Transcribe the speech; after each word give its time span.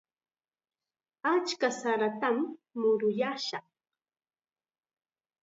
Achka 1.33 1.69
saratam 1.79 2.37
muruyaashaq. 2.79 3.65